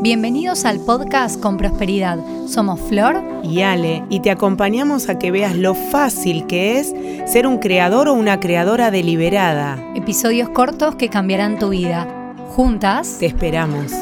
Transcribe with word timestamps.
Bienvenidos 0.00 0.64
al 0.64 0.78
podcast 0.78 1.40
Con 1.40 1.56
Prosperidad. 1.56 2.20
Somos 2.46 2.80
Flor 2.80 3.20
y 3.42 3.62
Ale 3.62 4.04
y 4.08 4.20
te 4.20 4.30
acompañamos 4.30 5.08
a 5.08 5.18
que 5.18 5.32
veas 5.32 5.56
lo 5.56 5.74
fácil 5.74 6.46
que 6.46 6.78
es 6.78 6.94
ser 7.26 7.48
un 7.48 7.58
creador 7.58 8.06
o 8.06 8.14
una 8.14 8.38
creadora 8.38 8.92
deliberada. 8.92 9.92
Episodios 9.96 10.50
cortos 10.50 10.94
que 10.94 11.08
cambiarán 11.08 11.58
tu 11.58 11.70
vida. 11.70 12.06
Juntas 12.50 13.16
te 13.18 13.26
esperamos. 13.26 13.92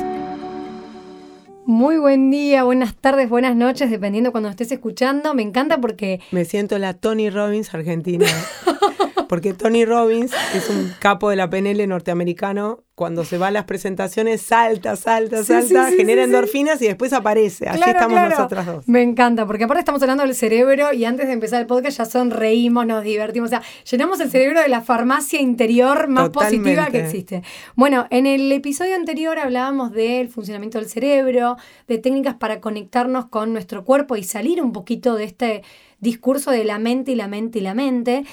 Muy 1.64 1.97
buen 1.97 2.31
día, 2.31 2.63
buenas 2.65 2.95
tardes, 2.95 3.31
buenas 3.31 3.57
noches, 3.57 3.91
dependiendo 3.91 4.33
cuando 4.33 4.51
estés 4.51 4.71
escuchando. 4.73 5.33
Me 5.33 5.43
encanta 5.43 5.81
porque... 5.81 6.21
Me 6.31 6.45
siento 6.45 6.79
la 6.79 6.93
Tony 6.93 7.31
Robbins 7.31 7.73
argentina. 7.73 8.27
porque 9.29 9.52
Tony 9.52 9.84
Robbins 9.84 10.32
es 10.54 10.68
un 10.70 10.93
capo 10.98 11.30
de 11.30 11.36
la 11.36 11.50
PNL 11.50 11.86
norteamericano. 11.88 12.82
Cuando 12.95 13.26
se 13.26 13.36
va 13.36 13.48
a 13.48 13.50
las 13.50 13.64
presentaciones, 13.64 14.40
salta, 14.40 14.96
salta, 14.96 15.45
salta, 15.45 15.90
genera 15.90 16.25
endorfinas 16.25 16.80
y 16.80 16.86
después 16.86 17.12
aparece. 17.12 17.68
Así 17.68 17.82
estamos 17.86 18.18
nosotras 18.18 18.64
dos. 18.64 18.89
Me 18.89 19.03
encanta, 19.03 19.46
porque 19.46 19.64
aparte 19.64 19.81
estamos 19.81 20.00
hablando 20.00 20.22
del 20.22 20.34
cerebro 20.34 20.94
y 20.94 21.04
antes 21.04 21.26
de 21.26 21.34
empezar 21.34 21.61
el 21.61 21.67
podcast 21.67 21.98
ya 21.98 22.04
sonreímos, 22.07 22.86
nos 22.86 23.04
divertimos. 23.04 23.48
O 23.48 23.50
sea, 23.50 23.62
llenamos 23.90 24.18
el 24.20 24.31
cerebro 24.31 24.62
de 24.62 24.68
la 24.68 24.81
farmacia 24.81 25.43
interior 25.43 26.08
más 26.08 26.31
positiva 26.31 26.86
que 26.86 27.04
existe. 27.04 27.43
Bueno, 27.75 28.06
en 28.08 28.25
el 28.25 28.50
episodio 28.50 28.95
anterior 28.95 29.39
hablábamos 29.39 29.93
del 29.93 30.31
funcionamiento 30.31 30.79
del 30.79 30.89
cerebro, 30.89 31.58
de 31.86 31.98
técnicas 31.98 32.36
para 32.36 32.62
conectarnos 32.62 33.27
con 33.27 33.53
nuestro 33.53 33.84
cuerpo 33.84 34.17
y 34.17 34.22
salir 34.22 34.62
un 34.62 34.72
poquito 34.72 35.17
de 35.17 35.25
este 35.25 35.62
discurso 36.00 36.50
de 36.50 36.64
la 36.64 36.78
mente 36.78 37.12
y 37.12 37.14
la 37.14 37.28
mente 37.28 37.58
y 37.58 37.62
la 37.62 37.75
mente. 37.75 38.25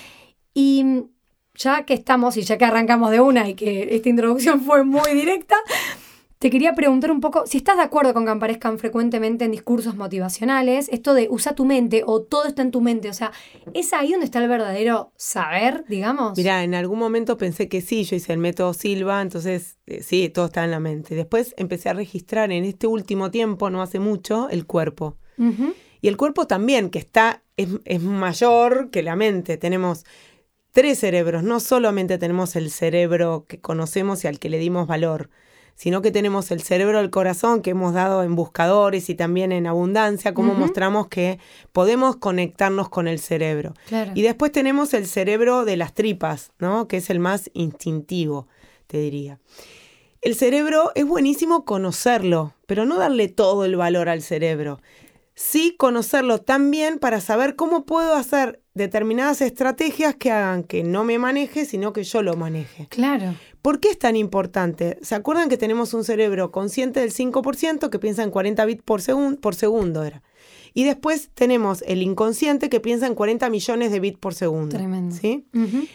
Y 0.53 1.05
ya 1.55 1.85
que 1.85 1.93
estamos 1.93 2.37
y 2.37 2.41
ya 2.41 2.57
que 2.57 2.65
arrancamos 2.65 3.11
de 3.11 3.21
una 3.21 3.47
y 3.49 3.55
que 3.55 3.95
esta 3.95 4.09
introducción 4.09 4.61
fue 4.61 4.83
muy 4.83 5.13
directa, 5.13 5.55
te 6.43 6.49
quería 6.49 6.73
preguntar 6.73 7.09
un 7.09 7.21
poco 7.21 7.45
si 7.45 7.55
estás 7.59 7.77
de 7.77 7.83
acuerdo 7.83 8.13
con 8.13 8.25
que 8.25 8.31
aparezcan 8.31 8.77
frecuentemente 8.77 9.45
en 9.45 9.51
discursos 9.51 9.95
motivacionales, 9.95 10.89
esto 10.91 11.13
de 11.13 11.29
usa 11.29 11.55
tu 11.55 11.63
mente 11.63 12.03
o 12.05 12.21
todo 12.21 12.47
está 12.47 12.61
en 12.61 12.71
tu 12.71 12.81
mente, 12.81 13.09
o 13.09 13.13
sea, 13.13 13.31
¿es 13.73 13.93
ahí 13.93 14.11
donde 14.11 14.25
está 14.25 14.39
el 14.43 14.49
verdadero 14.49 15.13
saber, 15.15 15.85
digamos? 15.87 16.37
Mira, 16.37 16.65
en 16.65 16.75
algún 16.75 16.99
momento 16.99 17.37
pensé 17.37 17.69
que 17.69 17.79
sí, 17.79 18.03
yo 18.03 18.17
hice 18.17 18.33
el 18.33 18.39
método 18.39 18.73
Silva, 18.73 19.21
entonces 19.21 19.77
eh, 19.85 20.03
sí, 20.03 20.27
todo 20.27 20.47
está 20.47 20.65
en 20.65 20.71
la 20.71 20.81
mente. 20.81 21.15
Después 21.15 21.53
empecé 21.55 21.87
a 21.87 21.93
registrar 21.93 22.51
en 22.51 22.65
este 22.65 22.87
último 22.87 23.31
tiempo, 23.31 23.69
no 23.69 23.81
hace 23.81 23.99
mucho, 23.99 24.49
el 24.49 24.65
cuerpo. 24.65 25.15
Y 26.01 26.09
el 26.09 26.17
cuerpo 26.17 26.45
también, 26.45 26.89
que 26.89 26.99
está, 26.99 27.41
es, 27.55 27.69
es 27.85 28.01
mayor 28.01 28.89
que 28.91 29.01
la 29.01 29.15
mente. 29.15 29.55
Tenemos 29.55 30.03
tres 30.73 30.99
cerebros. 30.99 31.43
No 31.43 31.61
solamente 31.61 32.17
tenemos 32.17 32.57
el 32.57 32.69
cerebro 32.69 33.45
que 33.47 33.61
conocemos 33.61 34.23
y 34.23 34.27
al 34.27 34.39
que 34.39 34.49
le 34.49 34.57
dimos 34.57 34.87
valor, 34.87 35.29
sino 35.75 36.01
que 36.01 36.11
tenemos 36.11 36.51
el 36.51 36.61
cerebro 36.61 36.97
del 36.97 37.09
corazón 37.09 37.61
que 37.61 37.71
hemos 37.71 37.93
dado 37.93 38.23
en 38.23 38.35
buscadores 38.35 39.09
y 39.09 39.15
también 39.15 39.51
en 39.51 39.65
abundancia, 39.65 40.33
como 40.33 40.53
mostramos 40.53 41.07
que 41.07 41.39
podemos 41.71 42.17
conectarnos 42.17 42.89
con 42.89 43.07
el 43.07 43.19
cerebro. 43.19 43.73
Y 44.13 44.21
después 44.23 44.51
tenemos 44.51 44.93
el 44.93 45.07
cerebro 45.07 45.63
de 45.63 45.77
las 45.77 45.93
tripas, 45.93 46.51
¿no? 46.59 46.87
Que 46.87 46.97
es 46.97 47.09
el 47.09 47.19
más 47.19 47.49
instintivo, 47.53 48.47
te 48.87 48.97
diría. 48.97 49.39
El 50.21 50.35
cerebro 50.35 50.91
es 50.95 51.05
buenísimo 51.05 51.65
conocerlo, 51.65 52.53
pero 52.65 52.85
no 52.85 52.97
darle 52.97 53.27
todo 53.27 53.65
el 53.65 53.75
valor 53.75 54.09
al 54.09 54.21
cerebro 54.21 54.79
sí 55.35 55.75
conocerlo 55.77 56.39
también 56.39 56.99
para 56.99 57.19
saber 57.21 57.55
cómo 57.55 57.85
puedo 57.85 58.15
hacer 58.15 58.61
determinadas 58.73 59.41
estrategias 59.41 60.15
que 60.15 60.31
hagan 60.31 60.63
que 60.63 60.83
no 60.83 61.03
me 61.03 61.19
maneje, 61.19 61.65
sino 61.65 61.93
que 61.93 62.03
yo 62.03 62.23
lo 62.23 62.35
maneje. 62.35 62.87
Claro. 62.89 63.35
¿Por 63.61 63.79
qué 63.79 63.89
es 63.89 63.99
tan 63.99 64.15
importante? 64.15 64.97
¿Se 65.01 65.15
acuerdan 65.15 65.47
que 65.47 65.57
tenemos 65.57 65.93
un 65.93 66.03
cerebro 66.03 66.51
consciente 66.51 66.99
del 66.99 67.13
5% 67.13 67.89
que 67.89 67.99
piensa 67.99 68.23
en 68.23 68.31
40 68.31 68.65
bits 68.65 68.83
por, 68.83 69.01
segundo, 69.01 69.39
por 69.39 69.55
segundo? 69.55 70.03
Era. 70.03 70.23
Y 70.73 70.85
después 70.85 71.29
tenemos 71.35 71.83
el 71.87 72.01
inconsciente 72.01 72.67
que 72.67 72.79
piensa 72.79 73.05
en 73.05 73.13
40 73.13 73.49
millones 73.51 73.91
de 73.91 73.99
bits 73.99 74.17
por 74.17 74.33
segundo. 74.33 74.75
Tremendo. 74.75 75.15
¿sí? 75.15 75.45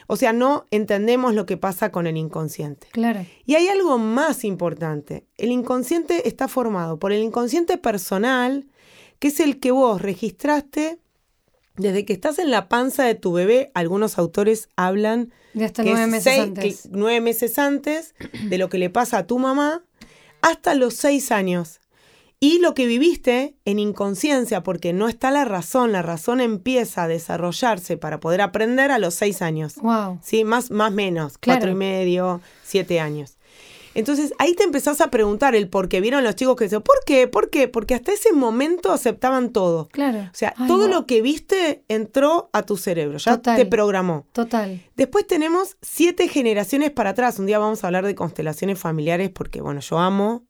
O 0.07 0.17
sea, 0.17 0.33
no 0.33 0.67
entendemos 0.71 1.35
lo 1.35 1.47
que 1.47 1.57
pasa 1.57 1.91
con 1.91 2.07
el 2.07 2.17
inconsciente. 2.17 2.87
Claro. 2.93 3.27
Y 3.45 3.57
hay 3.57 3.67
algo 3.67 3.99
más 3.99 4.45
importante. 4.45 5.27
El 5.37 5.51
inconsciente 5.51 6.29
está 6.29 6.47
formado 6.47 7.01
por 7.01 7.13
el 7.13 7.23
inconsciente 7.23 7.77
personal, 7.77 8.69
que 9.19 9.29
es 9.29 9.41
el 9.41 9.59
que 9.59 9.73
vos 9.73 10.01
registraste 10.01 11.01
desde 11.79 12.05
que 12.05 12.13
estás 12.13 12.39
en 12.39 12.51
la 12.51 12.69
panza 12.69 13.05
de 13.05 13.15
tu 13.15 13.33
bebé. 13.33 13.71
Algunos 13.75 14.19
autores 14.19 14.69
hablan 14.77 15.33
de 15.55 15.65
hasta 15.65 15.83
nueve 15.83 16.07
meses 16.07 16.39
antes. 16.39 16.89
nueve 16.91 17.21
meses 17.21 17.59
antes 17.59 18.15
de 18.49 18.59
lo 18.59 18.69
que 18.69 18.79
le 18.79 18.91
pasa 18.91 19.19
a 19.19 19.27
tu 19.27 19.39
mamá 19.39 19.83
hasta 20.43 20.75
los 20.75 20.95
seis 20.95 21.33
años. 21.33 21.81
Y 22.41 22.61
lo 22.61 22.73
que 22.73 22.87
viviste 22.87 23.57
en 23.65 23.81
inconsciencia, 23.81 24.63
porque 24.63 24.93
no 24.93 25.09
está 25.09 25.33
la 25.33 25.45
razón, 25.45 25.91
la 25.91 26.03
razón 26.03 26.41
empieza 26.41 27.03
a 27.03 27.09
desarrollarse 27.09 27.97
para 27.97 28.21
poder 28.21 28.43
aprender 28.43 28.93
a 28.93 29.01
los 29.01 29.15
seis 29.15 29.43
años. 29.43 29.75
Wow. 29.77 30.21
Sí, 30.23 30.45
más, 30.45 30.71
más 30.71 30.93
menos, 30.93 31.37
cuatro 31.39 31.71
y 31.71 31.75
medio, 31.75 32.41
siete 32.63 33.01
años. 33.01 33.38
Entonces 33.95 34.33
ahí 34.39 34.55
te 34.55 34.65
empezás 34.65 35.01
a 35.01 35.11
preguntar 35.11 35.55
el 35.55 35.69
por 35.69 35.89
qué. 35.89 36.01
Vieron 36.01 36.25
los 36.25 36.37
chicos 36.37 36.57
que 36.57 36.65
decían, 36.65 36.83
¿por 36.83 36.97
qué? 37.05 37.29
¿Por 37.29 37.51
qué? 37.51 37.69
Porque 37.69 37.95
hasta 37.95 38.13
ese 38.13 38.33
momento 38.33 38.93
aceptaban 38.93 39.51
todo. 39.51 39.89
Claro. 39.89 40.21
O 40.21 40.35
sea, 40.35 40.55
todo 40.67 40.89
lo 40.89 41.07
que 41.07 41.23
viste 41.23 41.85
entró 41.89 42.51
a 42.53 42.63
tu 42.63 42.77
cerebro, 42.77 43.19
ya 43.19 43.39
te 43.39 43.67
programó. 43.67 44.27
Total. 44.33 44.83
Después 44.97 45.27
tenemos 45.27 45.77
siete 45.83 46.29
generaciones 46.29 46.91
para 46.91 47.11
atrás. 47.11 47.39
Un 47.39 47.47
día 47.47 47.59
vamos 47.59 47.83
a 47.83 47.89
hablar 47.89 48.05
de 48.07 48.15
constelaciones 48.15 48.79
familiares 48.79 49.31
porque, 49.31 49.61
bueno, 49.61 49.81
yo 49.81 49.99
amo, 49.99 50.45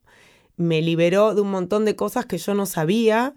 me 0.57 0.83
liberó 0.83 1.35
de 1.35 1.41
un 1.41 1.51
montón 1.51 1.85
de 1.85 1.97
cosas 1.97 2.27
que 2.27 2.39
yo 2.39 2.55
no 2.55 2.67
sabía 2.67 3.35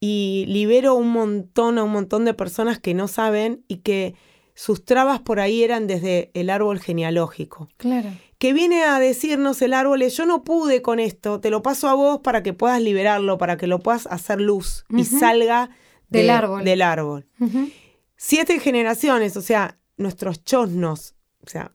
y 0.00 0.44
libero 0.48 0.94
un 0.94 1.10
montón 1.10 1.78
a 1.78 1.84
un 1.84 1.92
montón 1.92 2.24
de 2.24 2.34
personas 2.34 2.78
que 2.78 2.92
no 2.92 3.08
saben 3.08 3.64
y 3.68 3.78
que 3.78 4.14
sus 4.54 4.84
trabas 4.84 5.20
por 5.20 5.38
ahí 5.38 5.62
eran 5.62 5.86
desde 5.86 6.30
el 6.34 6.50
árbol 6.50 6.80
genealógico. 6.80 7.68
Claro 7.76 8.10
que 8.38 8.52
viene 8.52 8.84
a 8.84 8.98
decirnos 8.98 9.62
el 9.62 9.72
árbol, 9.72 10.02
yo 10.02 10.26
no 10.26 10.44
pude 10.44 10.82
con 10.82 11.00
esto, 11.00 11.40
te 11.40 11.50
lo 11.50 11.62
paso 11.62 11.88
a 11.88 11.94
vos 11.94 12.20
para 12.20 12.42
que 12.42 12.52
puedas 12.52 12.80
liberarlo, 12.80 13.38
para 13.38 13.56
que 13.56 13.66
lo 13.66 13.80
puedas 13.80 14.06
hacer 14.06 14.40
luz 14.40 14.84
y 14.90 15.04
salga 15.04 15.70
del 16.08 16.30
árbol. 16.30 16.64
Del 16.64 16.82
árbol. 16.82 17.26
Siete 18.16 18.58
generaciones, 18.60 19.36
o 19.36 19.42
sea, 19.42 19.78
nuestros 19.96 20.44
chosnos, 20.44 21.14
o 21.44 21.48
sea, 21.48 21.74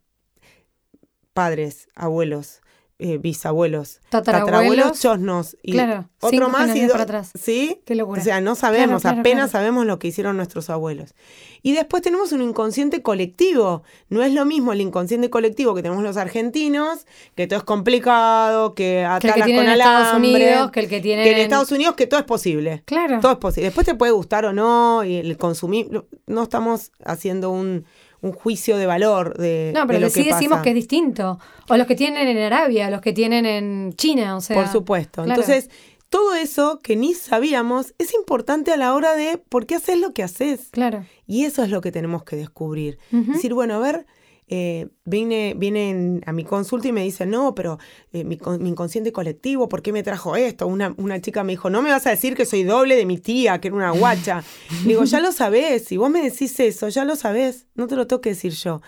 padres, 1.33 1.87
abuelos, 1.95 2.61
eh, 3.03 3.17
bisabuelos, 3.17 3.99
tatarabuelos, 4.09 4.99
chosnos 4.99 5.57
y 5.63 5.75
otro 6.19 6.49
más 6.49 6.75
y 6.75 6.87
para 6.87 7.01
atrás. 7.01 7.31
¿Sí? 7.33 7.81
Qué 7.83 7.95
locura. 7.95 8.21
O 8.21 8.23
sea, 8.23 8.41
no 8.41 8.53
sabemos, 8.53 9.07
apenas 9.07 9.49
sabemos 9.49 9.87
lo 9.87 9.97
que 9.97 10.09
hicieron 10.09 10.37
nuestros 10.37 10.69
abuelos. 10.69 11.15
Y 11.63 11.71
después 11.71 12.03
tenemos 12.03 12.31
un 12.31 12.43
inconsciente 12.43 13.01
colectivo. 13.01 13.81
No 14.09 14.21
es 14.21 14.33
lo 14.33 14.45
mismo 14.45 14.71
el 14.71 14.81
inconsciente 14.81 15.31
colectivo 15.31 15.73
que 15.73 15.81
tenemos 15.81 16.03
los 16.03 16.15
argentinos, 16.15 17.07
que 17.33 17.47
todo 17.47 17.57
es 17.57 17.65
complicado, 17.65 18.75
que 18.75 19.03
atalas 19.03 19.47
con 19.47 19.57
alambre. 19.57 19.73
Estados 19.73 20.17
Unidos, 20.17 20.71
que 20.71 20.79
el 20.81 20.87
que 20.87 21.01
tiene 21.01 21.23
que 21.23 21.31
en 21.31 21.37
Estados 21.39 21.71
Unidos 21.71 21.95
que 21.95 22.05
todo 22.05 22.19
es 22.19 22.25
posible. 22.27 22.83
Claro. 22.85 23.19
Todo 23.19 23.31
es 23.31 23.37
posible. 23.39 23.65
Después 23.69 23.87
te 23.87 23.95
puede 23.95 24.11
gustar 24.11 24.45
o 24.45 24.53
no 24.53 25.03
y 25.03 25.15
el 25.15 25.37
consumir 25.37 25.89
no 26.27 26.43
estamos 26.43 26.91
haciendo 27.03 27.49
un 27.49 27.83
un 28.21 28.33
juicio 28.33 28.77
de 28.77 28.85
valor 28.85 29.37
de, 29.37 29.71
no, 29.73 29.87
pero 29.87 29.99
lo 29.99 30.09
sí 30.09 30.23
decimos 30.23 30.61
que 30.61 30.69
es 30.69 30.75
distinto. 30.75 31.39
O 31.69 31.77
los 31.77 31.87
que 31.87 31.95
tienen 31.95 32.27
en 32.27 32.37
Arabia, 32.37 32.89
los 32.89 33.01
que 33.01 33.13
tienen 33.13 33.45
en 33.45 33.93
China, 33.93 34.35
o 34.37 34.41
sea. 34.41 34.55
Por 34.55 34.67
supuesto. 34.67 35.23
Entonces, 35.23 35.69
todo 36.09 36.35
eso 36.35 36.79
que 36.83 36.95
ni 36.95 37.13
sabíamos 37.13 37.93
es 37.97 38.13
importante 38.13 38.71
a 38.71 38.77
la 38.77 38.93
hora 38.93 39.15
de 39.15 39.37
por 39.37 39.65
qué 39.65 39.75
haces 39.75 39.97
lo 39.97 40.13
que 40.13 40.23
haces. 40.23 40.67
Claro. 40.71 41.05
Y 41.25 41.45
eso 41.45 41.63
es 41.63 41.69
lo 41.69 41.81
que 41.81 41.91
tenemos 41.91 42.23
que 42.23 42.35
descubrir. 42.35 42.99
Decir, 43.11 43.53
bueno, 43.53 43.75
a 43.75 43.79
ver, 43.79 44.05
eh, 44.53 44.89
viene, 45.05 45.53
vienen 45.55 46.21
a 46.25 46.33
mi 46.33 46.43
consulta 46.43 46.89
y 46.89 46.91
me 46.91 47.03
dicen, 47.03 47.29
no, 47.29 47.55
pero 47.55 47.79
eh, 48.11 48.25
mi, 48.25 48.37
inconsciente 48.67 49.13
colectivo, 49.13 49.69
¿por 49.69 49.81
qué 49.81 49.93
me 49.93 50.03
trajo 50.03 50.35
esto? 50.35 50.67
Una, 50.67 50.93
una, 50.97 51.21
chica 51.21 51.45
me 51.45 51.53
dijo, 51.53 51.69
no 51.69 51.81
me 51.81 51.89
vas 51.89 52.05
a 52.05 52.09
decir 52.09 52.35
que 52.35 52.45
soy 52.45 52.63
doble 52.65 52.97
de 52.97 53.05
mi 53.05 53.17
tía, 53.17 53.61
que 53.61 53.69
era 53.69 53.77
una 53.77 53.91
guacha. 53.91 54.43
digo, 54.85 55.05
ya 55.05 55.21
lo 55.21 55.31
sabés, 55.31 55.85
si 55.85 55.95
vos 55.95 56.09
me 56.09 56.21
decís 56.21 56.59
eso, 56.59 56.89
ya 56.89 57.05
lo 57.05 57.15
sabés, 57.15 57.67
no 57.75 57.87
te 57.87 57.95
lo 57.95 58.07
tengo 58.07 58.19
que 58.19 58.31
decir 58.31 58.51
yo. 58.51 58.81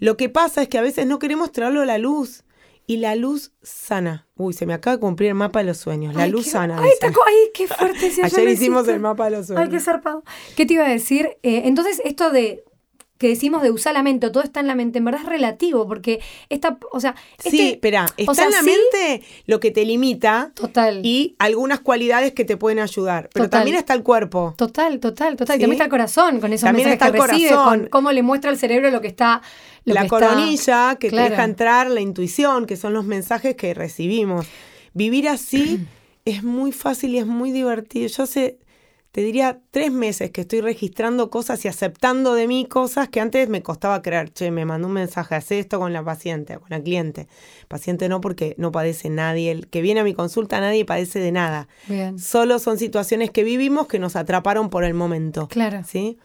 Lo 0.00 0.16
que 0.16 0.28
pasa 0.28 0.62
es 0.62 0.68
que 0.68 0.78
a 0.78 0.82
veces 0.82 1.06
no 1.06 1.20
queremos 1.20 1.52
traerlo 1.52 1.82
a 1.82 1.86
la 1.86 1.98
luz. 1.98 2.42
Y 2.86 2.98
la 2.98 3.14
luz 3.14 3.52
sana. 3.62 4.26
Uy, 4.36 4.52
se 4.52 4.66
me 4.66 4.74
acaba 4.74 4.96
de 4.96 5.00
cumplir 5.00 5.30
el 5.30 5.36
mapa 5.36 5.60
de 5.60 5.64
los 5.64 5.78
sueños. 5.78 6.14
La 6.14 6.26
luz 6.26 6.48
sana. 6.48 6.78
Ay, 6.82 6.90
ay, 7.00 7.36
qué 7.54 7.66
fuerte. 7.66 8.12
Ayer 8.22 8.48
hicimos 8.48 8.86
el 8.88 9.00
mapa 9.00 9.26
de 9.26 9.30
los 9.30 9.46
sueños. 9.46 9.64
Ay, 9.64 9.70
qué 9.70 9.80
zarpado. 9.80 10.22
¿Qué 10.54 10.66
te 10.66 10.74
iba 10.74 10.84
a 10.84 10.90
decir? 10.90 11.38
Eh, 11.42 11.62
entonces, 11.64 12.02
esto 12.04 12.30
de 12.30 12.62
que 13.18 13.28
decimos 13.28 13.62
de 13.62 13.70
usar 13.70 13.94
la 13.94 14.02
mente, 14.02 14.26
o 14.26 14.32
todo 14.32 14.42
está 14.42 14.60
en 14.60 14.66
la 14.66 14.74
mente, 14.74 14.98
en 14.98 15.04
verdad 15.04 15.22
es 15.22 15.28
relativo, 15.28 15.86
porque 15.86 16.20
esta, 16.48 16.78
o 16.90 16.98
sea... 16.98 17.14
sí, 17.38 17.48
este, 17.48 17.70
espera, 17.70 18.06
está 18.16 18.44
en 18.44 18.50
la 18.50 18.62
mente 18.62 19.22
lo 19.46 19.60
que 19.60 19.70
te 19.70 19.84
limita. 19.84 20.50
Total. 20.54 21.00
Y 21.04 21.36
algunas 21.38 21.80
cualidades 21.80 22.32
que 22.32 22.44
te 22.44 22.56
pueden 22.56 22.80
ayudar, 22.80 23.30
pero 23.32 23.48
también 23.48 23.76
está 23.76 23.94
el 23.94 24.02
cuerpo. 24.02 24.54
Total, 24.56 24.98
total, 24.98 25.36
total. 25.36 25.58
También 25.58 25.72
está 25.72 25.84
el 25.84 25.90
corazón, 25.90 26.40
con 26.40 26.52
esos 26.52 26.66
también 26.66 26.88
mensajes 26.88 27.14
está 27.14 27.24
el 27.24 27.40
que 27.40 27.48
corazón. 27.48 27.80
con 27.80 27.88
cómo 27.88 28.10
le 28.10 28.22
muestra 28.22 28.50
al 28.50 28.58
cerebro 28.58 28.90
lo 28.90 29.00
que 29.00 29.08
está... 29.08 29.42
la 29.84 30.08
coronilla, 30.08 30.96
que 30.96 31.10
te 31.10 31.16
deja 31.16 31.44
entrar 31.44 31.90
la 31.90 32.00
intuición, 32.00 32.66
que 32.66 32.76
son 32.76 32.94
los 32.94 33.04
mensajes 33.04 33.54
que 33.54 33.74
recibimos. 33.74 34.46
Vivir 34.92 35.28
así 35.28 35.86
es 36.24 36.42
muy 36.42 36.72
fácil 36.72 37.14
y 37.14 37.18
es 37.18 37.26
muy 37.26 37.52
divertido. 37.52 38.08
Yo 38.08 38.26
sé, 38.26 38.58
te 39.14 39.20
diría 39.20 39.60
tres 39.70 39.92
meses 39.92 40.32
que 40.32 40.40
estoy 40.40 40.60
registrando 40.60 41.30
cosas 41.30 41.64
y 41.64 41.68
aceptando 41.68 42.34
de 42.34 42.48
mí 42.48 42.66
cosas 42.66 43.08
que 43.08 43.20
antes 43.20 43.48
me 43.48 43.62
costaba 43.62 44.02
creer. 44.02 44.32
Che, 44.32 44.50
me 44.50 44.64
mandó 44.64 44.88
un 44.88 44.94
mensaje, 44.94 45.36
hace 45.36 45.60
esto 45.60 45.78
con 45.78 45.92
la 45.92 46.02
paciente, 46.02 46.58
con 46.58 46.66
la 46.70 46.82
cliente. 46.82 47.28
Paciente 47.68 48.08
no, 48.08 48.20
porque 48.20 48.56
no 48.58 48.72
padece 48.72 49.10
nadie. 49.10 49.52
El 49.52 49.68
que 49.68 49.82
viene 49.82 50.00
a 50.00 50.02
mi 50.02 50.14
consulta, 50.14 50.58
nadie 50.58 50.84
padece 50.84 51.20
de 51.20 51.30
nada. 51.30 51.68
Bien. 51.86 52.18
Solo 52.18 52.58
son 52.58 52.76
situaciones 52.76 53.30
que 53.30 53.44
vivimos 53.44 53.86
que 53.86 54.00
nos 54.00 54.16
atraparon 54.16 54.68
por 54.68 54.82
el 54.82 54.94
momento. 54.94 55.46
Claro. 55.46 55.82
¿Sí? 55.86 56.18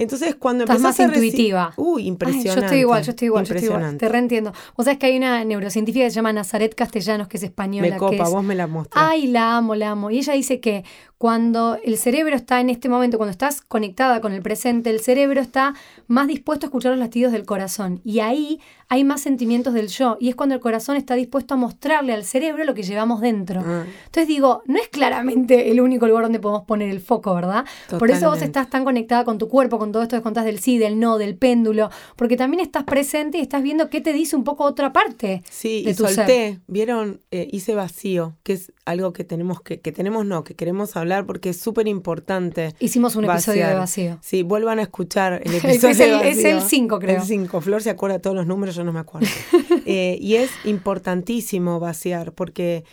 Entonces, 0.00 0.34
cuando 0.34 0.64
Estás 0.64 0.80
más 0.80 0.98
intuitiva. 0.98 1.72
Uy, 1.76 2.06
impresionante. 2.06 2.60
yo 2.60 2.66
estoy 2.66 2.78
igual, 2.80 3.02
yo 3.02 3.10
estoy 3.10 3.26
igual, 3.26 3.44
yo 3.44 3.54
estoy 3.54 3.68
igual. 3.68 3.98
Te 3.98 4.08
reentiendo. 4.08 4.52
Vos 4.76 4.84
sabés 4.84 4.98
que 4.98 5.06
hay 5.06 5.16
una 5.16 5.44
neurocientífica 5.44 6.06
que 6.06 6.10
se 6.10 6.16
llama 6.16 6.32
Nazaret 6.32 6.74
Castellanos, 6.74 7.28
que 7.28 7.36
es 7.36 7.42
española. 7.42 7.90
Me 7.90 7.96
copa, 7.96 8.28
vos 8.28 8.42
me 8.42 8.54
la 8.54 8.66
mostrás. 8.66 9.04
Ay, 9.10 9.26
la 9.26 9.56
amo, 9.56 9.74
la 9.74 9.90
amo. 9.90 10.10
Y 10.10 10.18
ella 10.18 10.32
dice 10.32 10.58
que 10.60 10.84
cuando 11.20 11.76
el 11.84 11.98
cerebro 11.98 12.34
está 12.34 12.60
en 12.60 12.70
este 12.70 12.88
momento, 12.88 13.18
cuando 13.18 13.30
estás 13.30 13.60
conectada 13.60 14.22
con 14.22 14.32
el 14.32 14.40
presente, 14.40 14.88
el 14.88 15.00
cerebro 15.00 15.42
está 15.42 15.74
más 16.06 16.26
dispuesto 16.28 16.64
a 16.64 16.68
escuchar 16.68 16.92
los 16.92 16.98
latidos 16.98 17.32
del 17.32 17.44
corazón. 17.44 18.00
Y 18.04 18.20
ahí 18.20 18.58
hay 18.88 19.04
más 19.04 19.20
sentimientos 19.20 19.74
del 19.74 19.88
yo. 19.88 20.16
Y 20.18 20.30
es 20.30 20.34
cuando 20.34 20.54
el 20.54 20.62
corazón 20.62 20.96
está 20.96 21.14
dispuesto 21.16 21.52
a 21.52 21.56
mostrarle 21.58 22.14
al 22.14 22.24
cerebro 22.24 22.64
lo 22.64 22.72
que 22.72 22.84
llevamos 22.84 23.20
dentro. 23.20 23.60
Ah. 23.62 23.84
Entonces 24.06 24.28
digo, 24.28 24.62
no 24.64 24.80
es 24.80 24.88
claramente 24.88 25.70
el 25.70 25.82
único 25.82 26.06
lugar 26.08 26.22
donde 26.22 26.40
podemos 26.40 26.64
poner 26.64 26.88
el 26.88 27.00
foco, 27.00 27.34
¿verdad? 27.34 27.66
Por 27.98 28.10
eso 28.10 28.30
vos 28.30 28.40
estás 28.40 28.70
tan 28.70 28.84
conectada 28.84 29.24
con 29.24 29.36
tu 29.36 29.48
cuerpo, 29.48 29.78
con 29.78 29.89
todo 29.92 30.02
esto 30.02 30.16
que 30.16 30.22
contás 30.22 30.44
del 30.44 30.60
sí, 30.60 30.78
del 30.78 30.98
no, 30.98 31.18
del 31.18 31.36
péndulo, 31.36 31.90
porque 32.16 32.36
también 32.36 32.60
estás 32.60 32.84
presente 32.84 33.38
y 33.38 33.40
estás 33.40 33.62
viendo 33.62 33.90
qué 33.90 34.00
te 34.00 34.12
dice 34.12 34.36
un 34.36 34.44
poco 34.44 34.64
otra 34.64 34.92
parte. 34.92 35.42
Sí, 35.50 35.84
y 35.86 35.94
solté, 35.94 36.60
vieron, 36.66 37.20
eh, 37.30 37.48
hice 37.52 37.74
vacío, 37.74 38.36
que 38.42 38.54
es 38.54 38.72
algo 38.84 39.12
que 39.12 39.24
tenemos 39.24 39.60
que, 39.60 39.80
que 39.80 39.92
tenemos 39.92 40.26
no, 40.26 40.44
que 40.44 40.54
queremos 40.54 40.96
hablar 40.96 41.26
porque 41.26 41.50
es 41.50 41.60
súper 41.60 41.88
importante. 41.88 42.74
Hicimos 42.80 43.16
un 43.16 43.24
episodio 43.24 43.66
de 43.66 43.74
vacío. 43.74 44.18
Sí, 44.22 44.42
vuelvan 44.42 44.78
a 44.78 44.82
escuchar 44.82 45.42
el 45.44 45.54
episodio 45.54 45.90
es 45.90 46.00
el, 46.00 46.10
de 46.10 46.16
vacío. 46.16 46.30
Es 46.30 46.44
el 46.44 46.60
5, 46.62 46.98
creo. 46.98 47.16
El 47.16 47.22
5. 47.22 47.60
Flor 47.60 47.82
se 47.82 47.90
acuerda 47.90 48.16
de 48.16 48.20
todos 48.20 48.36
los 48.36 48.46
números, 48.46 48.74
yo 48.74 48.84
no 48.84 48.92
me 48.92 49.00
acuerdo. 49.00 49.28
Eh, 49.86 50.18
y 50.20 50.36
es 50.36 50.50
importantísimo 50.64 51.80
vaciar 51.80 52.32
porque 52.32 52.84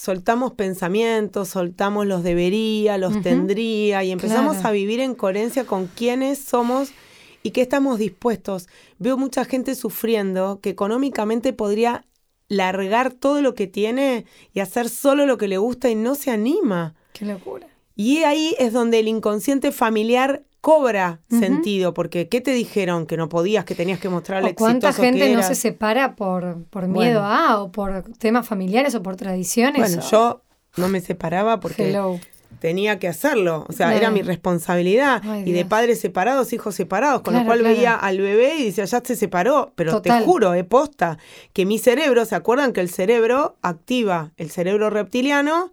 soltamos 0.00 0.54
pensamientos, 0.54 1.50
soltamos 1.50 2.06
los 2.06 2.22
debería, 2.22 2.96
los 2.96 3.20
tendría 3.20 4.02
y 4.02 4.10
empezamos 4.10 4.64
a 4.64 4.70
vivir 4.70 4.98
en 4.98 5.14
coherencia 5.14 5.66
con 5.66 5.88
quiénes 5.88 6.38
somos 6.38 6.92
y 7.42 7.50
qué 7.50 7.60
estamos 7.60 7.98
dispuestos. 7.98 8.66
Veo 8.98 9.18
mucha 9.18 9.44
gente 9.44 9.74
sufriendo 9.74 10.60
que 10.62 10.70
económicamente 10.70 11.52
podría 11.52 12.06
largar 12.48 13.12
todo 13.12 13.42
lo 13.42 13.54
que 13.54 13.66
tiene 13.66 14.24
y 14.54 14.60
hacer 14.60 14.88
solo 14.88 15.26
lo 15.26 15.36
que 15.36 15.48
le 15.48 15.58
gusta 15.58 15.90
y 15.90 15.96
no 15.96 16.14
se 16.14 16.30
anima. 16.30 16.94
Qué 17.12 17.26
locura. 17.26 17.68
Y 17.94 18.22
ahí 18.22 18.56
es 18.58 18.72
donde 18.72 19.00
el 19.00 19.08
inconsciente 19.08 19.70
familiar 19.70 20.44
cobra 20.60 21.20
sentido, 21.28 21.94
porque 21.94 22.28
¿qué 22.28 22.40
te 22.40 22.52
dijeron? 22.52 23.06
Que 23.06 23.16
no 23.16 23.28
podías, 23.28 23.64
que 23.64 23.74
tenías 23.74 23.98
que 23.98 24.08
mostrarle 24.08 24.54
¿Cuánta 24.54 24.92
gente 24.92 25.34
no 25.34 25.42
se 25.42 25.54
separa 25.54 26.16
por, 26.16 26.64
por 26.64 26.86
miedo 26.88 27.22
a, 27.22 27.62
o 27.62 27.72
por 27.72 28.04
temas 28.18 28.46
familiares, 28.46 28.94
o 28.94 29.02
por 29.02 29.16
tradiciones? 29.16 29.80
Bueno, 29.80 30.02
yo 30.10 30.42
no 30.76 30.88
me 30.88 31.00
separaba 31.00 31.60
porque 31.60 31.96
tenía 32.58 32.98
que 32.98 33.08
hacerlo, 33.08 33.64
o 33.68 33.72
sea, 33.72 33.94
era 33.94 34.10
mi 34.10 34.22
responsabilidad. 34.22 35.22
y 35.44 35.52
de 35.52 35.64
padres 35.64 36.00
separados, 36.00 36.52
hijos 36.52 36.74
separados, 36.74 37.22
con 37.22 37.34
lo 37.34 37.44
cual 37.44 37.62
veía 37.62 37.94
al 37.94 38.18
bebé 38.18 38.56
y 38.56 38.66
decía, 38.66 38.84
ya 38.84 39.00
se 39.02 39.16
separó, 39.16 39.72
pero 39.74 40.02
te 40.02 40.10
juro, 40.20 40.54
he 40.54 40.64
posta, 40.64 41.18
que 41.52 41.64
mi 41.64 41.78
cerebro, 41.78 42.24
¿se 42.26 42.34
acuerdan 42.34 42.72
que 42.72 42.80
el 42.80 42.90
cerebro 42.90 43.56
activa 43.62 44.32
el 44.36 44.50
cerebro 44.50 44.90
reptiliano? 44.90 45.72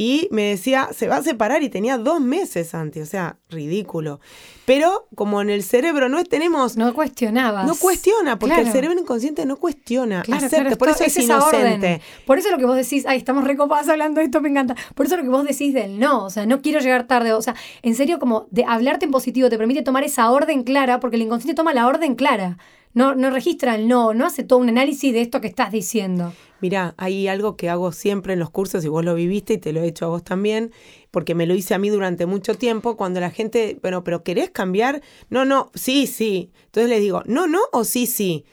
Y 0.00 0.28
me 0.30 0.44
decía, 0.44 0.90
se 0.94 1.08
va 1.08 1.16
a 1.16 1.22
separar 1.22 1.64
y 1.64 1.70
tenía 1.70 1.98
dos 1.98 2.20
meses 2.20 2.72
antes, 2.72 3.08
o 3.08 3.10
sea, 3.10 3.36
ridículo. 3.50 4.20
Pero 4.64 5.08
como 5.16 5.42
en 5.42 5.50
el 5.50 5.64
cerebro 5.64 6.08
no 6.08 6.22
tenemos... 6.22 6.76
No 6.76 6.94
cuestionaba. 6.94 7.64
No 7.64 7.74
cuestiona, 7.74 8.38
porque 8.38 8.60
el 8.60 8.70
cerebro 8.70 8.96
inconsciente 8.96 9.44
no 9.44 9.56
cuestiona, 9.56 10.22
claro, 10.22 10.46
por 10.78 10.88
eso 10.88 11.02
es, 11.02 11.16
inocente. 11.18 12.00
Por 12.26 12.38
eso 12.38 12.48
lo 12.52 12.58
que 12.58 12.64
vos 12.64 12.76
decís, 12.76 13.06
ay, 13.06 13.18
estamos 13.18 13.42
recopados 13.42 13.88
hablando 13.88 14.20
de 14.20 14.26
esto, 14.26 14.40
me 14.40 14.50
encanta. 14.50 14.76
Por 14.94 15.06
eso 15.06 15.16
lo 15.16 15.24
que 15.24 15.30
vos 15.30 15.44
decís 15.44 15.74
del 15.74 15.98
no, 15.98 16.24
o 16.24 16.30
sea, 16.30 16.46
no 16.46 16.62
quiero 16.62 16.78
llegar 16.78 17.08
tarde, 17.08 17.32
o 17.32 17.42
sea, 17.42 17.56
en 17.82 17.96
serio 17.96 18.20
como 18.20 18.46
de 18.52 18.64
hablarte 18.64 19.04
en 19.04 19.10
positivo 19.10 19.50
te 19.50 19.58
permite 19.58 19.82
tomar 19.82 20.04
esa 20.04 20.30
orden 20.30 20.62
clara, 20.62 21.00
porque 21.00 21.16
el 21.16 21.22
inconsciente 21.22 21.56
toma 21.56 21.74
la 21.74 21.88
orden 21.88 22.14
clara. 22.14 22.56
No, 22.94 23.14
no 23.14 23.30
registra 23.30 23.74
el 23.74 23.88
no, 23.88 24.14
no 24.14 24.26
hace 24.26 24.44
todo 24.44 24.60
un 24.60 24.68
análisis 24.68 25.12
de 25.12 25.22
esto 25.22 25.40
que 25.40 25.48
estás 25.48 25.72
diciendo. 25.72 26.32
Mira, 26.60 26.94
hay 26.96 27.28
algo 27.28 27.56
que 27.56 27.68
hago 27.68 27.92
siempre 27.92 28.32
en 28.32 28.40
los 28.40 28.50
cursos 28.50 28.84
y 28.84 28.88
vos 28.88 29.04
lo 29.04 29.14
viviste 29.14 29.54
y 29.54 29.58
te 29.58 29.72
lo 29.72 29.80
he 29.80 29.86
hecho 29.86 30.06
a 30.06 30.08
vos 30.08 30.24
también, 30.24 30.72
porque 31.10 31.34
me 31.34 31.46
lo 31.46 31.54
hice 31.54 31.74
a 31.74 31.78
mí 31.78 31.88
durante 31.88 32.26
mucho 32.26 32.54
tiempo, 32.54 32.96
cuando 32.96 33.20
la 33.20 33.30
gente, 33.30 33.78
bueno, 33.82 34.04
pero 34.04 34.24
¿querés 34.24 34.50
cambiar? 34.50 35.02
No, 35.30 35.44
no, 35.44 35.70
sí, 35.74 36.06
sí. 36.06 36.50
Entonces 36.66 36.90
les 36.90 37.00
digo, 37.00 37.22
no, 37.26 37.46
no 37.46 37.60
o 37.72 37.84
sí, 37.84 38.06
sí. 38.06 38.44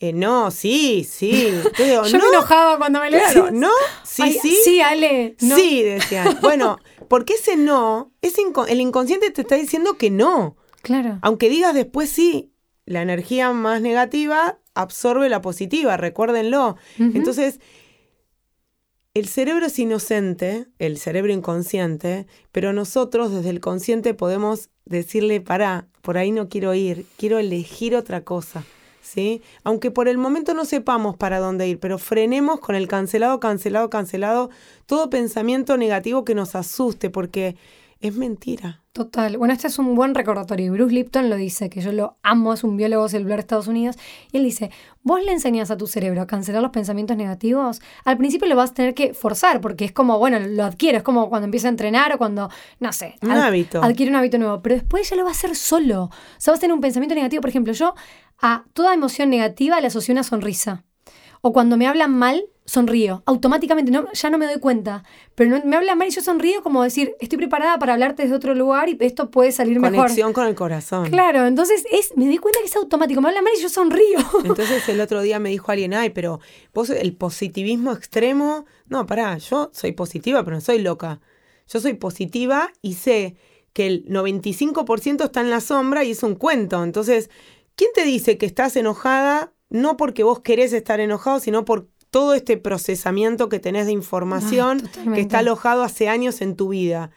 Eh, 0.00 0.12
no, 0.12 0.50
sí, 0.50 1.06
sí. 1.08 1.48
Yo 1.78 2.02
me 2.18 2.28
enojaba 2.28 2.76
cuando 2.76 3.00
me 3.00 3.10
lo 3.10 3.18
claro, 3.18 3.50
No, 3.50 3.70
sí, 4.02 4.38
sí. 4.42 4.56
Sí, 4.64 4.80
Ale. 4.80 5.36
Sí, 5.38 5.82
decían. 5.82 6.38
Bueno, 6.42 6.78
porque 7.08 7.34
ese 7.34 7.56
no, 7.56 8.12
es 8.20 8.34
el 8.68 8.80
inconsciente 8.80 9.30
te 9.30 9.42
está 9.42 9.54
diciendo 9.54 9.96
que 9.96 10.10
no. 10.10 10.56
Claro. 10.82 11.18
Aunque 11.22 11.48
digas 11.48 11.72
después 11.72 12.10
sí, 12.10 12.52
la 12.86 13.02
energía 13.02 13.52
más 13.52 13.80
negativa 13.80 14.58
absorbe 14.74 15.28
la 15.28 15.40
positiva, 15.40 15.96
recuérdenlo. 15.96 16.76
Entonces, 16.98 17.60
el 19.14 19.28
cerebro 19.28 19.66
es 19.66 19.78
inocente, 19.78 20.66
el 20.80 20.98
cerebro 20.98 21.32
inconsciente, 21.32 22.26
pero 22.50 22.72
nosotros 22.72 23.30
desde 23.32 23.50
el 23.50 23.60
consciente 23.60 24.12
podemos 24.12 24.70
decirle, 24.84 25.40
para, 25.40 25.86
por 26.02 26.18
ahí 26.18 26.32
no 26.32 26.48
quiero 26.48 26.74
ir, 26.74 27.06
quiero 27.16 27.38
elegir 27.38 27.94
otra 27.94 28.22
cosa. 28.22 28.64
¿Sí? 29.00 29.42
Aunque 29.62 29.90
por 29.90 30.08
el 30.08 30.16
momento 30.16 30.54
no 30.54 30.64
sepamos 30.64 31.14
para 31.16 31.38
dónde 31.38 31.68
ir, 31.68 31.78
pero 31.78 31.98
frenemos 31.98 32.58
con 32.58 32.74
el 32.74 32.88
cancelado, 32.88 33.38
cancelado, 33.38 33.90
cancelado, 33.90 34.50
todo 34.86 35.10
pensamiento 35.10 35.76
negativo 35.76 36.24
que 36.24 36.34
nos 36.34 36.54
asuste, 36.56 37.10
porque 37.10 37.54
es 38.08 38.16
mentira. 38.16 38.82
Total. 38.92 39.36
Bueno, 39.38 39.52
este 39.52 39.66
es 39.66 39.78
un 39.78 39.94
buen 39.96 40.14
recordatorio. 40.14 40.72
Bruce 40.72 40.94
Lipton 40.94 41.28
lo 41.28 41.36
dice, 41.36 41.68
que 41.68 41.80
yo 41.80 41.90
lo 41.90 42.16
amo, 42.22 42.52
es 42.52 42.62
un 42.62 42.76
biólogo 42.76 43.08
celular 43.08 43.38
de 43.38 43.40
Estados 43.40 43.66
Unidos. 43.66 43.96
Y 44.30 44.36
él 44.36 44.44
dice, 44.44 44.70
vos 45.02 45.20
le 45.24 45.32
enseñas 45.32 45.70
a 45.70 45.76
tu 45.76 45.86
cerebro 45.86 46.22
a 46.22 46.26
cancelar 46.26 46.62
los 46.62 46.70
pensamientos 46.70 47.16
negativos, 47.16 47.82
al 48.04 48.16
principio 48.16 48.46
lo 48.46 48.54
vas 48.54 48.70
a 48.70 48.74
tener 48.74 48.94
que 48.94 49.12
forzar, 49.12 49.60
porque 49.60 49.84
es 49.84 49.92
como, 49.92 50.18
bueno, 50.18 50.38
lo 50.38 50.64
adquiere, 50.64 50.98
es 50.98 51.02
como 51.02 51.28
cuando 51.28 51.46
empieza 51.46 51.66
a 51.66 51.70
entrenar 51.70 52.14
o 52.14 52.18
cuando, 52.18 52.50
no 52.78 52.92
sé, 52.92 53.16
un 53.22 53.32
hábito. 53.32 53.82
adquiere 53.82 54.10
un 54.10 54.16
hábito 54.16 54.38
nuevo. 54.38 54.62
Pero 54.62 54.76
después 54.76 55.10
ya 55.10 55.16
lo 55.16 55.24
va 55.24 55.30
a 55.30 55.32
hacer 55.32 55.56
solo. 55.56 56.04
O 56.04 56.10
sea, 56.38 56.52
vas 56.52 56.58
a 56.58 56.60
tener 56.60 56.74
un 56.74 56.80
pensamiento 56.80 57.16
negativo. 57.16 57.40
Por 57.40 57.50
ejemplo, 57.50 57.72
yo 57.72 57.94
a 58.40 58.64
toda 58.74 58.94
emoción 58.94 59.28
negativa 59.30 59.80
le 59.80 59.88
asocio 59.88 60.12
una 60.12 60.22
sonrisa. 60.22 60.84
O 61.40 61.52
cuando 61.52 61.76
me 61.76 61.86
hablan 61.86 62.12
mal, 62.12 62.44
sonrío. 62.66 63.22
Automáticamente, 63.26 63.90
no, 63.90 64.10
ya 64.12 64.30
no 64.30 64.38
me 64.38 64.46
doy 64.46 64.58
cuenta. 64.58 65.04
Pero 65.34 65.60
me 65.64 65.76
hablan 65.76 65.98
mal 65.98 66.08
y 66.08 66.10
yo 66.10 66.22
sonrío 66.22 66.62
como 66.62 66.82
decir, 66.82 67.14
estoy 67.20 67.38
preparada 67.38 67.78
para 67.78 67.92
hablarte 67.94 68.22
desde 68.22 68.34
otro 68.34 68.54
lugar 68.54 68.88
y 68.88 68.96
esto 69.00 69.30
puede 69.30 69.52
salir 69.52 69.78
mejor. 69.80 69.96
Conexión 69.96 70.32
con 70.32 70.46
el 70.46 70.54
corazón. 70.54 71.10
Claro, 71.10 71.46
entonces 71.46 71.84
es, 71.90 72.16
me 72.16 72.26
doy 72.26 72.38
cuenta 72.38 72.60
que 72.60 72.66
es 72.66 72.76
automático. 72.76 73.20
Me 73.20 73.28
hablan 73.28 73.44
mal 73.44 73.52
y 73.56 73.60
yo 73.60 73.68
sonrío. 73.68 74.18
Entonces 74.44 74.88
el 74.88 75.00
otro 75.00 75.20
día 75.22 75.38
me 75.38 75.50
dijo 75.50 75.70
alguien, 75.70 75.94
ay, 75.94 76.10
pero 76.10 76.40
vos 76.72 76.90
el 76.90 77.14
positivismo 77.14 77.92
extremo. 77.92 78.64
No, 78.86 79.06
pará, 79.06 79.36
yo 79.38 79.70
soy 79.72 79.92
positiva, 79.92 80.42
pero 80.44 80.56
no 80.56 80.60
soy 80.60 80.78
loca. 80.78 81.20
Yo 81.68 81.80
soy 81.80 81.94
positiva 81.94 82.70
y 82.82 82.94
sé 82.94 83.36
que 83.72 83.86
el 83.86 84.06
95% 84.06 85.24
está 85.24 85.40
en 85.40 85.50
la 85.50 85.60
sombra 85.60 86.04
y 86.04 86.12
es 86.12 86.22
un 86.22 86.36
cuento. 86.36 86.82
Entonces, 86.84 87.28
¿quién 87.74 87.90
te 87.94 88.04
dice 88.04 88.38
que 88.38 88.46
estás 88.46 88.76
enojada 88.76 89.54
no 89.74 89.96
porque 89.96 90.22
vos 90.22 90.40
querés 90.40 90.72
estar 90.72 91.00
enojado, 91.00 91.40
sino 91.40 91.64
por 91.64 91.88
todo 92.14 92.34
este 92.34 92.56
procesamiento 92.56 93.48
que 93.48 93.58
tenés 93.58 93.86
de 93.86 93.92
información 93.92 94.88
que 95.14 95.20
está 95.20 95.40
alojado 95.40 95.82
hace 95.82 96.08
años 96.08 96.40
en 96.42 96.54
tu 96.54 96.68
vida. 96.68 97.10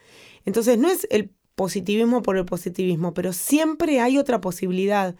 Entonces 0.44 0.80
no 0.80 0.90
es 0.90 1.06
el 1.12 1.30
positivismo 1.54 2.24
por 2.24 2.36
el 2.36 2.46
positivismo, 2.46 3.14
pero 3.14 3.32
siempre 3.32 4.00
hay 4.00 4.18
otra 4.18 4.42
posibilidad. 4.42 5.16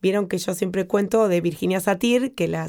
Vieron 0.00 0.26
que 0.26 0.38
yo 0.38 0.54
siempre 0.54 0.86
cuento 0.86 1.28
de 1.28 1.42
Virginia 1.42 1.80
Satir, 1.80 2.34
que 2.34 2.48
la 2.48 2.66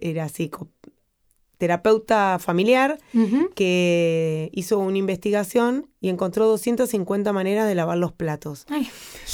era 0.00 0.28
psicoterapeuta 0.28 2.38
familiar, 2.38 3.00
que 3.56 4.50
hizo 4.52 4.78
una 4.78 4.98
investigación 4.98 5.90
y 6.00 6.10
encontró 6.10 6.46
250 6.46 7.32
maneras 7.32 7.66
de 7.66 7.74
lavar 7.74 7.98
los 7.98 8.12
platos. 8.12 8.66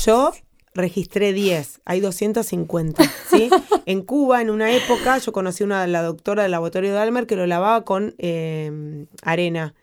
Yo 0.02 0.32
registré 0.74 1.32
10, 1.32 1.80
hay 1.84 2.00
250, 2.00 3.04
¿sí? 3.30 3.48
en 3.86 4.02
Cuba, 4.02 4.42
en 4.42 4.50
una 4.50 4.72
época, 4.72 5.18
yo 5.18 5.32
conocí 5.32 5.62
una 5.62 5.86
la 5.86 6.02
doctora 6.02 6.42
del 6.42 6.52
laboratorio 6.52 6.92
de 6.92 6.98
Almer 6.98 7.26
que 7.26 7.36
lo 7.36 7.46
lavaba 7.46 7.84
con 7.84 8.14
em, 8.18 9.06
arena. 9.22 9.74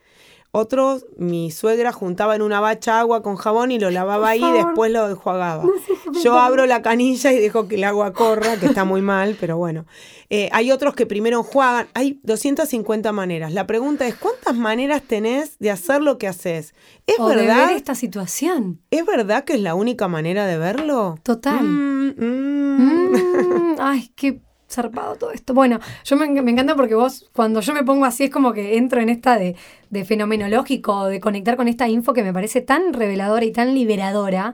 Otros, 0.54 1.06
mi 1.18 1.50
suegra 1.50 1.94
juntaba 1.94 2.36
en 2.36 2.42
una 2.42 2.60
bacha 2.60 3.00
agua 3.00 3.24
con 3.24 3.38
jabón 3.38 3.72
y 3.72 3.80
lo 3.80 3.90
lavaba 3.90 4.32
ahí 4.32 4.44
y 4.44 4.52
después 4.52 4.92
lo 4.92 5.10
enjuagaba. 5.10 5.64
Yo 6.24 6.38
abro 6.38 6.66
la 6.66 6.82
canilla 6.82 7.32
y 7.32 7.40
dejo 7.40 7.70
que 7.70 7.76
el 7.76 7.86
agua 7.86 8.12
corra, 8.12 8.58
que 8.60 8.66
está 8.66 8.84
muy 8.84 9.02
mal, 9.02 9.38
pero 9.40 9.56
bueno. 9.56 9.86
Eh, 10.30 10.50
hay 10.52 10.74
otros 10.74 10.94
que 10.94 11.06
primero 11.06 11.40
enjuagan. 11.40 11.88
Hay 11.94 12.20
250 12.24 13.14
maneras. 13.14 13.54
La 13.54 13.66
pregunta 13.66 14.06
es, 14.06 14.16
¿cuántas 14.16 14.54
maneras 14.56 15.04
tenés 15.04 15.58
de 15.60 15.72
hacer 15.72 16.02
lo 16.02 16.18
que 16.18 16.28
haces? 16.28 16.76
¿Es 17.08 17.16
verdad? 17.18 17.68
ver 17.68 17.78
esta 17.78 17.96
situación. 17.96 18.82
¿Es 18.92 19.06
verdad 19.06 19.46
que 19.46 19.54
es 19.54 19.62
la 19.62 19.74
única 19.74 20.10
manera 20.10 20.46
de 20.48 20.58
verlo? 20.58 21.16
Total. 21.24 21.64
Mm, 21.64 22.14
mm. 22.18 23.12
Mm, 23.12 23.76
ay, 23.80 24.12
qué 24.16 24.42
zarpado 24.72 25.16
todo 25.16 25.32
esto. 25.32 25.54
Bueno, 25.54 25.80
yo 26.04 26.16
me, 26.18 26.26
encanta 26.26 26.76
porque 26.76 26.96
vos, 26.96 27.30
cuando 27.34 27.62
yo 27.62 27.74
me 27.74 27.84
pongo 27.84 28.06
así, 28.06 28.26
es 28.26 28.30
como 28.30 28.54
que 28.54 28.78
entro 28.78 29.02
en 29.02 29.10
esta 29.10 29.38
de, 29.38 29.56
de 29.90 30.06
fenomenológico, 30.06 31.06
de 31.06 31.20
conectar 31.20 31.58
con 31.58 31.68
esta 31.68 31.88
info 31.88 32.14
que 32.14 32.24
me 32.24 32.34
parece 32.34 32.62
tan 32.62 32.94
reveladora 32.94 33.46
y 33.46 33.52
tan 33.52 33.74
liberadora. 33.74 34.54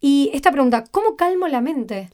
Y 0.00 0.30
esta 0.34 0.52
pregunta, 0.52 0.84
¿cómo 0.90 1.16
calmo 1.16 1.48
la 1.48 1.60
mente? 1.60 2.10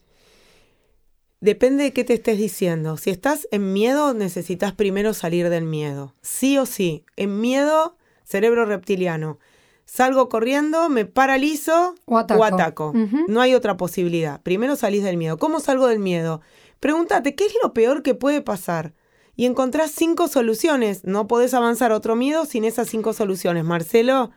Depende 1.41 1.85
de 1.85 1.91
qué 1.91 2.03
te 2.03 2.13
estés 2.13 2.37
diciendo. 2.37 2.97
Si 2.97 3.09
estás 3.09 3.47
en 3.49 3.73
miedo, 3.73 4.13
necesitas 4.13 4.73
primero 4.73 5.15
salir 5.15 5.49
del 5.49 5.65
miedo. 5.65 6.13
Sí 6.21 6.59
o 6.59 6.67
sí. 6.67 7.03
En 7.17 7.41
miedo, 7.41 7.97
cerebro 8.23 8.65
reptiliano. 8.65 9.39
Salgo 9.85 10.29
corriendo, 10.29 10.87
me 10.87 11.05
paralizo 11.05 11.95
o 12.05 12.17
ataco. 12.17 12.93
No 13.27 13.41
hay 13.41 13.55
otra 13.55 13.75
posibilidad. 13.75 14.39
Primero 14.41 14.75
salís 14.75 15.03
del 15.03 15.17
miedo. 15.17 15.37
¿Cómo 15.37 15.59
salgo 15.59 15.87
del 15.87 15.99
miedo? 15.99 16.41
Pregúntate, 16.81 17.35
¿qué 17.35 17.45
es 17.45 17.53
lo 17.61 17.73
peor 17.73 18.01
que 18.01 18.15
puede 18.15 18.41
pasar? 18.41 18.93
Y 19.35 19.45
encontrás 19.45 19.91
cinco 19.91 20.27
soluciones. 20.27 21.05
No 21.05 21.27
podés 21.27 21.53
avanzar 21.53 21.91
otro 21.91 22.15
miedo 22.15 22.45
sin 22.45 22.65
esas 22.65 22.89
cinco 22.89 23.13
soluciones. 23.13 23.63
Marcelo, 23.63 24.31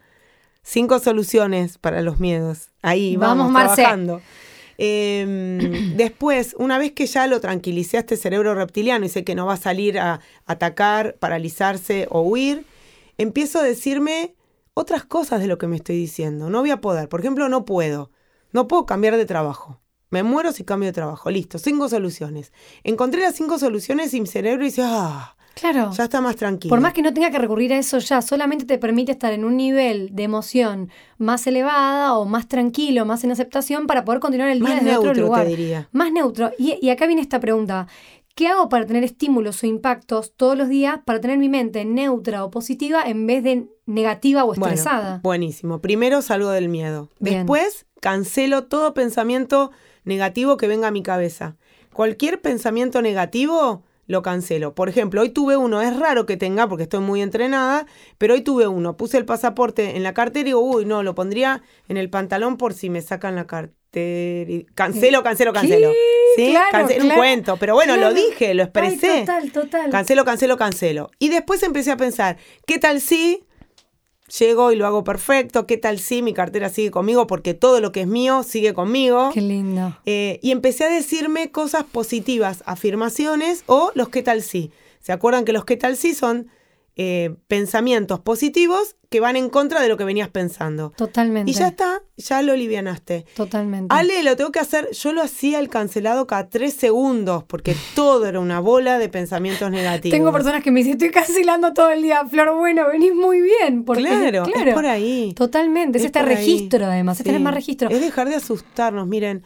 cinco 0.62 0.98
soluciones 0.98 1.78
para 1.78 2.02
los 2.02 2.20
miedos. 2.20 2.68
Ahí 2.82 3.16
vamos, 3.16 3.50
vamos 3.50 3.74
trabajando. 3.74 4.20
Em, 4.76 5.58
después, 5.96 6.54
una 6.58 6.76
vez 6.76 6.92
que 6.92 7.06
ya 7.06 7.26
lo 7.26 7.40
tranquilicé 7.40 7.96
a 7.96 8.00
este 8.00 8.18
cerebro 8.18 8.54
reptiliano 8.54 9.06
y 9.06 9.08
sé 9.08 9.24
que 9.24 9.34
no 9.34 9.46
va 9.46 9.54
a 9.54 9.56
salir 9.56 9.98
a 9.98 10.20
atacar, 10.44 11.16
paralizarse 11.18 12.08
o 12.10 12.20
huir, 12.20 12.66
empiezo 13.16 13.58
a 13.58 13.62
decirme 13.62 14.34
otras 14.74 15.04
cosas 15.04 15.40
de 15.40 15.46
lo 15.46 15.56
que 15.56 15.66
me 15.66 15.76
estoy 15.76 15.96
diciendo. 15.96 16.50
No 16.50 16.60
voy 16.60 16.72
a 16.72 16.82
poder. 16.82 17.08
Por 17.08 17.20
ejemplo, 17.20 17.48
no 17.48 17.64
puedo. 17.64 18.10
No 18.52 18.68
puedo 18.68 18.84
cambiar 18.84 19.16
de 19.16 19.24
trabajo. 19.24 19.80
Me 20.11 20.23
muero 20.23 20.52
si 20.52 20.64
cambio 20.64 20.88
de 20.88 20.92
trabajo. 20.92 21.30
Listo, 21.30 21.58
cinco 21.58 21.88
soluciones. 21.88 22.52
Encontré 22.82 23.23
las 23.23 23.34
cinco 23.34 23.58
soluciones 23.58 24.14
y 24.14 24.20
mi 24.20 24.26
cerebro 24.26 24.64
dice, 24.64 24.82
ah, 24.84 25.37
Claro. 25.54 25.92
Ya 25.92 26.04
está 26.04 26.20
más 26.20 26.37
tranquilo. 26.37 26.70
Por 26.70 26.80
más 26.80 26.92
que 26.92 27.02
no 27.02 27.14
tenga 27.14 27.30
que 27.30 27.38
recurrir 27.38 27.73
a 27.73 27.78
eso 27.78 27.99
ya, 27.99 28.20
solamente 28.23 28.64
te 28.64 28.78
permite 28.78 29.12
estar 29.12 29.32
en 29.32 29.44
un 29.44 29.56
nivel 29.56 30.11
de 30.12 30.25
emoción 30.25 30.90
más 31.18 31.46
elevada 31.46 32.14
o 32.14 32.25
más 32.25 32.49
tranquilo, 32.49 33.04
más 33.04 33.23
en 33.25 33.30
aceptación 33.30 33.87
para 33.87 34.04
poder 34.04 34.20
continuar 34.20 34.50
el 34.50 34.58
día 34.58 34.68
más 34.68 34.76
desde 34.78 34.90
neutro, 34.90 35.11
otro 35.11 35.23
lugar. 35.23 35.44
Te 35.44 35.50
diría. 35.50 35.88
Más 35.92 36.12
neutro. 36.12 36.50
Y, 36.58 36.76
y 36.82 36.90
acá 36.90 37.06
viene 37.06 37.23
esta 37.23 37.38
pregunta. 37.40 37.87
¿Qué 38.34 38.49
hago 38.49 38.68
para 38.68 38.84
tener 38.84 39.04
estímulos 39.04 39.62
o 39.62 39.66
impactos 39.66 40.34
todos 40.37 40.58
los 40.58 40.68
días 40.68 40.99
para 41.04 41.20
tener 41.20 41.38
mi 41.38 41.49
mente 41.49 41.84
neutra 41.84 42.44
o 42.44 42.50
positiva 42.50 43.04
en 43.06 43.25
vez 43.28 43.44
de 43.44 43.68
negativa 43.87 44.42
o 44.44 44.54
estresada? 44.54 45.20
buenísimo. 45.23 45.80
Primero 45.80 46.20
salgo 46.20 46.50
del 46.50 46.68
miedo. 46.68 47.11
Después 47.20 47.87
cancelo 48.00 48.64
todo 48.64 48.92
pensamiento 48.92 49.70
negativo 50.04 50.56
que 50.56 50.68
venga 50.68 50.88
a 50.88 50.92
mi 50.92 51.02
cabeza. 51.02 51.56
Cualquier 51.92 52.40
pensamiento 52.40 53.02
negativo 53.02 53.82
lo 54.06 54.23
cancelo. 54.23 54.75
Por 54.75 54.88
ejemplo, 54.88 55.23
hoy 55.23 55.30
tuve 55.30 55.56
uno, 55.56 55.80
es 55.80 55.96
raro 55.96 56.26
que 56.26 56.37
tenga 56.37 56.68
porque 56.68 56.84
estoy 56.84 57.00
muy 57.00 57.23
entrenada, 57.23 57.87
pero 58.18 58.34
hoy 58.34 58.42
tuve 58.42 58.66
uno, 58.66 58.96
puse 58.96 59.16
el 59.16 59.25
pasaporte 59.25 59.96
en 59.96 60.02
la 60.02 60.14
cartera 60.14 60.40
y 60.40 60.44
digo, 60.44 60.61
uy, 60.61 60.84
no, 60.84 61.02
lo 61.02 61.14
pondría 61.14 61.62
en 61.88 61.96
el 61.96 62.11
pantalón 62.11 62.56
por 62.56 62.75
si 62.75 62.90
me 62.90 63.00
sacan 63.00 63.34
la 63.34 63.46
cartera. 63.46 63.75
Cancelo, 64.75 65.23
cancelo, 65.23 65.52
cancelo. 65.52 65.92
¿Sí? 66.34 66.52
cancelo 66.73 67.04
un 67.04 67.11
cuento, 67.12 67.56
pero 67.58 67.75
bueno, 67.75 67.96
lo 67.96 68.12
dije, 68.12 68.52
lo 68.52 68.64
expresé. 68.64 69.20
total, 69.20 69.52
total. 69.52 69.90
Cancelo, 69.90 70.25
cancelo, 70.25 70.56
cancelo. 70.56 71.11
Y 71.20 71.28
después 71.28 71.62
empecé 71.62 71.92
a 71.92 71.96
pensar, 71.96 72.37
¿qué 72.66 72.80
tal 72.80 73.00
si 73.00 73.44
llego 74.38 74.73
y 74.73 74.76
lo 74.76 74.87
hago 74.87 75.05
perfecto, 75.05 75.67
¿qué 75.67 75.76
tal 75.76 75.99
si 75.99 76.23
mi 76.23 76.35
cartera 76.35 76.69
sigue 76.69 76.91
conmigo? 76.91 77.26
Porque 77.26 77.55
todo 77.55 77.81
lo 77.81 77.93
que 77.93 78.03
es 78.03 78.07
mío 78.07 78.43
sigue 78.43 78.75
conmigo. 78.75 79.31
Qué 79.33 79.41
lindo. 79.41 79.97
Eh, 80.07 80.38
y 80.43 80.50
empecé 80.50 80.85
a 80.85 80.88
decirme 80.88 81.50
cosas 81.50 81.85
positivas, 81.85 82.62
afirmaciones 82.67 83.64
o 83.67 83.93
los 83.95 84.09
qué 84.09 84.23
tal 84.23 84.43
si. 84.43 84.71
¿Se 85.00 85.12
acuerdan 85.12 85.45
que 85.45 85.53
los 85.53 85.64
qué 85.64 85.76
tal 85.76 85.97
si 85.97 86.14
son 86.14 86.49
eh, 86.96 87.34
pensamientos 87.48 88.20
positivos 88.20 88.94
que 89.10 89.18
van 89.18 89.34
en 89.36 89.48
contra 89.48 89.80
de 89.80 89.88
lo 89.88 89.96
que 89.96 90.04
venías 90.04 90.28
pensando. 90.28 90.90
Totalmente. 90.96 91.50
Y 91.50 91.54
ya 91.54 91.68
está, 91.68 92.02
ya 92.16 92.40
lo 92.42 92.52
alivianaste. 92.52 93.26
Totalmente. 93.34 93.92
Ale, 93.94 94.22
lo 94.22 94.36
tengo 94.36 94.52
que 94.52 94.60
hacer, 94.60 94.90
yo 94.92 95.12
lo 95.12 95.22
hacía 95.22 95.58
el 95.58 95.68
cancelado 95.68 96.26
cada 96.26 96.48
tres 96.48 96.74
segundos, 96.74 97.42
porque 97.44 97.74
todo 97.96 98.26
era 98.26 98.38
una 98.38 98.60
bola 98.60 98.98
de 98.98 99.08
pensamientos 99.08 99.70
negativos. 99.70 100.16
Tengo 100.16 100.32
personas 100.32 100.62
que 100.62 100.70
me 100.70 100.80
dicen, 100.80 100.92
estoy 100.92 101.10
cancelando 101.10 101.72
todo 101.72 101.90
el 101.90 102.02
día, 102.02 102.24
Flor, 102.26 102.56
bueno, 102.56 102.86
venís 102.86 103.14
muy 103.14 103.40
bien. 103.40 103.84
Porque, 103.84 104.02
claro, 104.02 104.44
claro, 104.44 104.70
es 104.70 104.74
por 104.74 104.86
ahí. 104.86 105.32
Totalmente, 105.34 105.98
es, 105.98 106.04
este 106.04 106.22
registro 106.22 106.86
además, 106.86 107.18
es 107.18 107.24
tener 107.24 107.40
más 107.40 107.54
registro. 107.54 107.90
Es 107.90 108.00
dejar 108.00 108.28
de 108.28 108.36
asustarnos, 108.36 109.06
miren, 109.08 109.44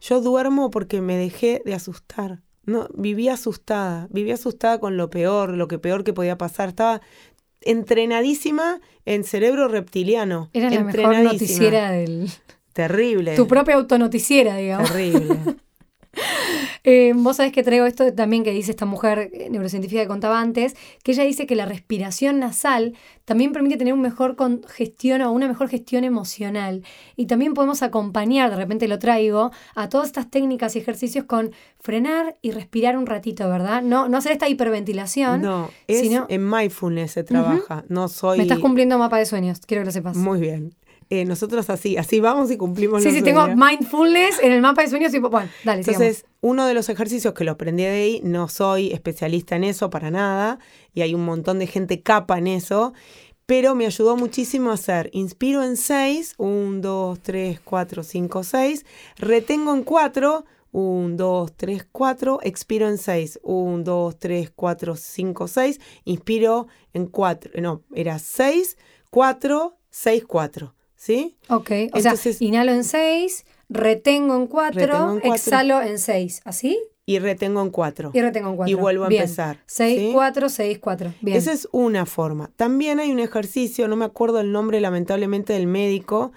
yo 0.00 0.20
duermo 0.20 0.70
porque 0.70 1.00
me 1.00 1.16
dejé 1.16 1.62
de 1.64 1.72
asustar. 1.72 2.40
No, 2.64 2.88
vivía 2.94 3.34
asustada, 3.34 4.08
vivía 4.10 4.34
asustada 4.34 4.78
con 4.78 4.96
lo 4.96 5.10
peor, 5.10 5.56
lo 5.56 5.68
que 5.68 5.78
peor 5.78 6.04
que 6.04 6.12
podía 6.12 6.38
pasar. 6.38 6.68
Estaba 6.68 7.00
entrenadísima 7.60 8.80
en 9.04 9.24
cerebro 9.24 9.68
reptiliano. 9.68 10.50
Era 10.52 10.70
la 10.70 10.84
mejor 10.84 11.16
noticiera 11.18 11.90
del... 11.90 12.30
Terrible. 12.72 13.36
Tu 13.36 13.46
propia 13.46 13.74
autonoticiera, 13.74 14.56
digamos. 14.56 14.90
Terrible. 14.90 15.36
Eh, 16.84 17.12
vos 17.14 17.36
sabés 17.36 17.52
que 17.52 17.62
traigo 17.62 17.86
esto 17.86 18.12
también 18.12 18.42
que 18.42 18.50
dice 18.50 18.72
esta 18.72 18.86
mujer 18.86 19.30
eh, 19.32 19.48
neurocientífica 19.50 20.02
que 20.02 20.08
contaba 20.08 20.40
antes, 20.40 20.74
que 21.04 21.12
ella 21.12 21.22
dice 21.22 21.46
que 21.46 21.54
la 21.54 21.64
respiración 21.64 22.40
nasal 22.40 22.94
también 23.24 23.52
permite 23.52 23.76
tener 23.76 23.94
un 23.94 24.00
mejor 24.00 24.36
gestión 24.66 25.22
o 25.22 25.30
una 25.30 25.46
mejor 25.46 25.68
gestión 25.68 26.02
emocional. 26.02 26.82
Y 27.14 27.26
también 27.26 27.54
podemos 27.54 27.82
acompañar, 27.84 28.50
de 28.50 28.56
repente 28.56 28.88
lo 28.88 28.98
traigo, 28.98 29.52
a 29.76 29.88
todas 29.88 30.08
estas 30.08 30.28
técnicas 30.28 30.74
y 30.74 30.80
ejercicios 30.80 31.24
con 31.24 31.52
frenar 31.78 32.36
y 32.42 32.50
respirar 32.50 32.96
un 32.96 33.06
ratito, 33.06 33.48
¿verdad? 33.48 33.82
No, 33.82 34.08
no 34.08 34.18
hacer 34.18 34.32
esta 34.32 34.48
hiperventilación. 34.48 35.40
No, 35.40 35.70
es 35.86 36.02
en 36.28 36.50
mindfulness 36.50 37.12
se 37.12 37.22
trabaja. 37.22 37.84
No 37.88 38.08
soy. 38.08 38.38
Me 38.38 38.42
estás 38.42 38.58
cumpliendo 38.58 38.98
mapa 38.98 39.18
de 39.18 39.26
sueños, 39.26 39.60
quiero 39.66 39.82
que 39.82 39.86
lo 39.86 39.92
sepas. 39.92 40.16
Muy 40.16 40.40
bien. 40.40 40.74
Eh, 41.14 41.26
nosotros 41.26 41.68
así, 41.68 41.98
así 41.98 42.20
vamos 42.20 42.50
y 42.50 42.56
cumplimos 42.56 43.02
sí, 43.02 43.10
Sí, 43.10 43.16
sí, 43.16 43.22
tengo 43.22 43.46
mindfulness 43.46 44.42
en 44.42 44.50
el 44.50 44.62
mapa 44.62 44.80
de 44.80 44.88
sueños 44.88 45.12
y 45.12 45.18
bueno, 45.18 45.46
dale, 45.62 45.80
Entonces, 45.80 46.24
uno 46.40 46.64
de 46.64 46.72
los 46.72 46.88
ejercicios 46.88 47.34
que 47.34 47.44
lo 47.44 47.50
aprendí 47.50 47.82
de 47.82 47.90
ahí, 47.90 48.20
no 48.24 48.48
soy 48.48 48.92
especialista 48.92 49.56
en 49.56 49.64
eso 49.64 49.90
para 49.90 50.10
nada, 50.10 50.58
y 50.94 51.02
hay 51.02 51.14
un 51.14 51.26
montón 51.26 51.58
de 51.58 51.66
gente 51.66 52.00
capa 52.00 52.38
en 52.38 52.46
eso, 52.46 52.94
pero 53.44 53.74
me 53.74 53.84
ayudó 53.84 54.16
muchísimo 54.16 54.70
a 54.70 54.74
hacer, 54.74 55.10
inspiro 55.12 55.62
en 55.62 55.76
6, 55.76 56.36
1, 56.38 56.80
2, 56.80 57.20
3, 57.20 57.60
4, 57.62 58.02
5, 58.04 58.42
6, 58.42 58.86
retengo 59.18 59.74
en 59.74 59.82
4, 59.82 60.46
1, 60.70 61.16
2, 61.18 61.52
3, 61.54 61.88
4, 61.92 62.38
expiro 62.42 62.88
en 62.88 62.96
6, 62.96 63.38
1, 63.42 63.84
2, 63.84 64.18
3, 64.18 64.50
4, 64.56 64.96
5, 64.96 65.46
6, 65.46 65.80
inspiro 66.06 66.68
en 66.94 67.04
4, 67.04 67.60
no, 67.60 67.82
era 67.94 68.18
6, 68.18 68.78
4, 69.10 69.76
6, 69.90 70.24
4. 70.26 70.74
¿Sí? 71.02 71.36
Ok, 71.48 71.68
o 71.94 72.00
sea, 72.00 72.14
inhalo 72.38 72.70
en 72.70 72.84
6, 72.84 73.44
retengo 73.68 74.36
en 74.36 74.46
4, 74.46 75.18
exhalo 75.24 75.82
en 75.82 75.98
6, 75.98 76.42
¿así? 76.44 76.78
Y 77.04 77.18
retengo 77.18 77.60
en 77.60 77.70
4. 77.70 78.12
Y 78.14 78.20
retengo 78.20 78.50
en 78.50 78.56
4. 78.56 78.70
Y 78.70 78.74
vuelvo 78.80 79.04
a 79.06 79.08
empezar. 79.08 79.58
6, 79.66 80.12
4, 80.12 80.48
6, 80.48 80.78
4. 80.78 81.14
Bien. 81.20 81.36
Esa 81.36 81.52
es 81.52 81.66
una 81.72 82.06
forma. 82.06 82.52
También 82.54 83.00
hay 83.00 83.10
un 83.10 83.18
ejercicio, 83.18 83.88
no 83.88 83.96
me 83.96 84.04
acuerdo 84.04 84.38
el 84.38 84.52
nombre 84.52 84.80
lamentablemente 84.80 85.54
del 85.54 85.66
médico, 85.66 86.30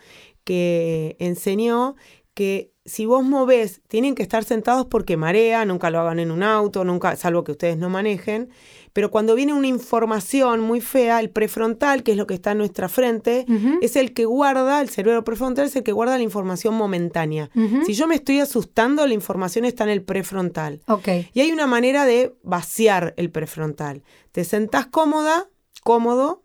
que 0.43 1.15
enseñó 1.19 1.95
que 2.33 2.71
si 2.85 3.05
vos 3.05 3.23
movés, 3.23 3.81
tienen 3.87 4.15
que 4.15 4.23
estar 4.23 4.43
sentados 4.43 4.87
porque 4.87 5.15
marea, 5.15 5.63
nunca 5.65 5.91
lo 5.91 5.99
hagan 5.99 6.17
en 6.19 6.31
un 6.31 6.41
auto, 6.41 6.83
nunca, 6.83 7.15
salvo 7.15 7.43
que 7.43 7.51
ustedes 7.51 7.77
no 7.77 7.89
manejen, 7.89 8.49
pero 8.95 9.11
cuando 9.11 9.35
viene 9.35 9.51
una 9.51 9.67
información 9.67 10.61
muy 10.61 10.79
fea, 10.79 11.19
el 11.19 11.29
prefrontal, 11.29 12.01
que 12.01 12.13
es 12.13 12.17
lo 12.17 12.27
que 12.27 12.33
está 12.33 12.53
en 12.53 12.59
nuestra 12.59 12.87
frente, 12.87 13.45
es 13.81 13.97
el 13.97 14.13
que 14.13 14.23
guarda, 14.23 14.79
el 14.79 14.87
cerebro 14.87 15.25
prefrontal 15.25 15.65
es 15.65 15.75
el 15.75 15.83
que 15.83 15.91
guarda 15.91 16.15
la 16.15 16.23
información 16.23 16.75
momentánea. 16.75 17.49
Si 17.85 17.93
yo 17.93 18.07
me 18.07 18.15
estoy 18.15 18.39
asustando, 18.39 19.05
la 19.05 19.13
información 19.13 19.65
está 19.65 19.83
en 19.83 19.89
el 19.89 20.01
prefrontal. 20.01 20.79
Okay. 20.87 21.29
Y 21.33 21.41
hay 21.41 21.51
una 21.51 21.67
manera 21.67 22.05
de 22.05 22.37
vaciar 22.41 23.13
el 23.17 23.31
prefrontal. 23.31 24.01
Te 24.31 24.45
sentás 24.45 24.85
cómoda, 24.85 25.49
cómodo, 25.83 26.43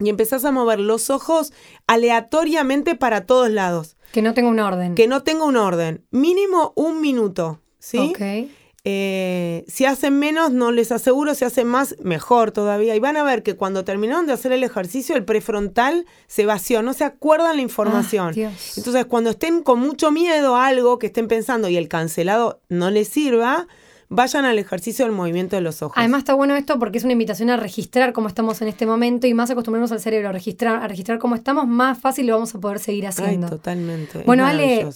y 0.00 0.08
empezás 0.08 0.44
a 0.44 0.50
mover 0.50 0.80
los 0.80 1.10
ojos 1.10 1.52
aleatoriamente 1.86 2.96
para 2.96 3.24
todos 3.24 3.50
lados. 3.50 3.96
Que 4.10 4.20
no 4.20 4.34
tenga 4.34 4.48
un 4.48 4.58
orden. 4.58 4.96
Que 4.96 5.06
no 5.06 5.22
tenga 5.22 5.44
un 5.44 5.56
orden. 5.56 6.04
Mínimo 6.10 6.72
un 6.74 7.00
minuto, 7.00 7.60
¿sí? 7.78 7.98
Ok. 7.98 8.50
Eh, 8.90 9.66
si 9.68 9.84
hacen 9.84 10.18
menos, 10.18 10.50
no 10.50 10.72
les 10.72 10.92
aseguro, 10.92 11.34
si 11.34 11.44
hacen 11.44 11.68
más, 11.68 11.94
mejor 12.02 12.52
todavía. 12.52 12.96
Y 12.96 13.00
van 13.00 13.18
a 13.18 13.22
ver 13.22 13.42
que 13.42 13.54
cuando 13.54 13.84
terminaron 13.84 14.26
de 14.26 14.32
hacer 14.32 14.50
el 14.50 14.64
ejercicio, 14.64 15.14
el 15.14 15.26
prefrontal 15.26 16.06
se 16.26 16.46
vació, 16.46 16.80
no 16.80 16.94
se 16.94 17.04
acuerdan 17.04 17.56
la 17.56 17.62
información. 17.62 18.28
Ah, 18.28 18.50
Entonces, 18.78 19.04
cuando 19.04 19.28
estén 19.28 19.62
con 19.62 19.78
mucho 19.78 20.10
miedo 20.10 20.56
a 20.56 20.68
algo 20.68 20.98
que 20.98 21.08
estén 21.08 21.28
pensando 21.28 21.68
y 21.68 21.76
el 21.76 21.86
cancelado 21.86 22.62
no 22.70 22.88
les 22.88 23.08
sirva, 23.08 23.66
vayan 24.08 24.46
al 24.46 24.58
ejercicio 24.58 25.04
del 25.04 25.14
movimiento 25.14 25.54
de 25.54 25.60
los 25.60 25.82
ojos. 25.82 25.98
Además 25.98 26.20
está 26.20 26.32
bueno 26.32 26.56
esto 26.56 26.78
porque 26.78 26.96
es 26.96 27.04
una 27.04 27.12
invitación 27.12 27.50
a 27.50 27.58
registrar 27.58 28.14
cómo 28.14 28.28
estamos 28.28 28.62
en 28.62 28.68
este 28.68 28.86
momento 28.86 29.26
y 29.26 29.34
más 29.34 29.50
acostumbrarnos 29.50 29.92
al 29.92 30.00
cerebro 30.00 30.30
a 30.30 30.32
registrar, 30.32 30.82
a 30.82 30.88
registrar 30.88 31.18
cómo 31.18 31.34
estamos, 31.34 31.66
más 31.66 31.98
fácil 31.98 32.26
lo 32.26 32.32
vamos 32.32 32.54
a 32.54 32.58
poder 32.58 32.78
seguir 32.78 33.06
haciendo. 33.06 33.48
Ay, 33.48 33.50
totalmente. 33.50 34.22
Bueno, 34.24 34.46
Ale, 34.46 34.88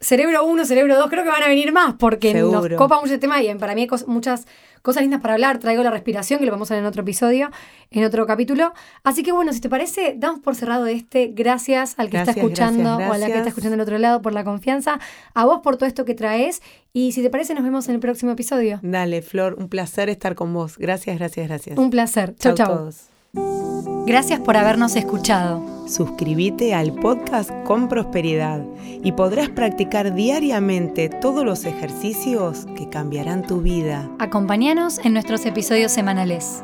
cerebro 0.00 0.44
1, 0.44 0.64
cerebro 0.64 0.96
2, 0.96 1.10
creo 1.10 1.24
que 1.24 1.30
van 1.30 1.42
a 1.42 1.48
venir 1.48 1.72
más 1.72 1.94
porque 1.98 2.34
nos 2.34 2.68
copa 2.76 3.00
mucho 3.00 3.14
el 3.14 3.20
tema 3.20 3.42
y 3.42 3.54
para 3.56 3.74
mí 3.74 3.82
hay 3.82 3.88
muchas 4.06 4.46
cosas 4.82 5.02
lindas 5.02 5.20
para 5.20 5.34
hablar. 5.34 5.58
Traigo 5.58 5.82
la 5.82 5.90
respiración, 5.90 6.40
que 6.40 6.46
lo 6.46 6.52
vamos 6.52 6.70
a 6.70 6.74
ver 6.74 6.82
en 6.82 6.86
otro 6.86 7.02
episodio, 7.02 7.50
en 7.90 8.04
otro 8.04 8.26
capítulo. 8.26 8.72
Así 9.04 9.22
que 9.22 9.32
bueno, 9.32 9.52
si 9.52 9.60
te 9.60 9.68
parece, 9.68 10.14
damos 10.16 10.40
por 10.40 10.54
cerrado 10.56 10.86
este. 10.86 11.28
Gracias 11.28 11.94
al 11.98 12.08
que 12.10 12.16
está 12.16 12.32
escuchando 12.32 12.96
o 12.96 13.12
a 13.12 13.18
la 13.18 13.26
que 13.26 13.36
está 13.36 13.48
escuchando 13.48 13.72
del 13.72 13.82
otro 13.82 13.98
lado 13.98 14.22
por 14.22 14.32
la 14.32 14.44
confianza. 14.44 14.98
A 15.34 15.44
vos 15.44 15.60
por 15.62 15.76
todo 15.76 15.86
esto 15.86 16.04
que 16.04 16.14
traes. 16.14 16.62
Y 16.92 17.12
si 17.12 17.22
te 17.22 17.30
parece, 17.30 17.54
nos 17.54 17.64
vemos 17.64 17.88
en 17.88 17.94
el 17.94 18.00
próximo 18.00 18.32
episodio. 18.32 18.80
Dale, 18.82 19.22
Flor, 19.22 19.54
un 19.58 19.68
placer 19.68 20.08
estar 20.08 20.34
con 20.34 20.52
vos. 20.52 20.78
Gracias, 20.78 21.18
gracias, 21.18 21.46
gracias. 21.46 21.78
Un 21.78 21.90
placer. 21.90 22.34
Chau, 22.36 22.54
chau. 22.54 22.90
Gracias 23.32 24.40
por 24.40 24.56
habernos 24.56 24.96
escuchado. 24.96 25.64
Suscríbete 25.86 26.74
al 26.74 26.92
podcast 26.94 27.50
con 27.64 27.88
prosperidad 27.88 28.64
y 29.02 29.12
podrás 29.12 29.48
practicar 29.48 30.14
diariamente 30.14 31.08
todos 31.08 31.44
los 31.44 31.64
ejercicios 31.64 32.66
que 32.76 32.88
cambiarán 32.88 33.46
tu 33.46 33.60
vida. 33.60 34.08
Acompáñanos 34.18 34.98
en 35.04 35.12
nuestros 35.12 35.46
episodios 35.46 35.92
semanales. 35.92 36.62